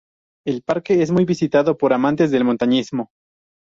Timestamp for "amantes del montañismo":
1.93-3.11